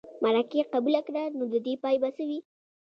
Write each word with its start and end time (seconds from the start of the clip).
مرکې 0.23 0.61
قبوله 0.73 1.01
کړه 1.07 1.23
نو 1.37 1.43
د 1.53 1.55
دې 1.65 1.73
پای 1.83 1.95
به 2.01 2.09
څه 2.17 2.23
وي. 2.29 2.39